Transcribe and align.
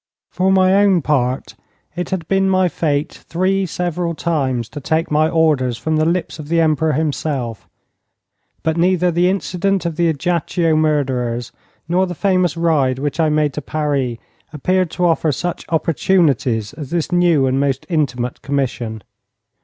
For 0.31 0.51
my 0.51 0.73
own 0.81 1.03
part, 1.03 1.53
it 1.95 2.09
had 2.09 2.27
been 2.27 2.49
my 2.49 2.67
fate 2.69 3.13
three 3.13 3.67
several 3.67 4.15
times 4.15 4.67
to 4.69 4.79
take 4.79 5.11
my 5.11 5.29
orders 5.29 5.77
from 5.77 5.97
the 5.97 6.05
lips 6.07 6.39
of 6.39 6.47
the 6.47 6.59
Emperor 6.59 6.93
himself, 6.93 7.69
but 8.63 8.77
neither 8.77 9.11
the 9.11 9.29
incident 9.29 9.85
of 9.85 9.97
the 9.97 10.09
Ajaccio 10.09 10.75
murderers 10.75 11.51
nor 11.87 12.07
the 12.07 12.15
famous 12.15 12.57
ride 12.57 12.97
which 12.97 13.19
I 13.19 13.29
made 13.29 13.53
to 13.53 13.61
Paris 13.61 14.17
appeared 14.51 14.89
to 14.89 15.05
offer 15.05 15.31
such 15.31 15.65
opportunities 15.69 16.73
as 16.73 16.89
this 16.89 17.11
new 17.11 17.45
and 17.45 17.59
most 17.59 17.85
intimate 17.87 18.41
commission. 18.41 19.03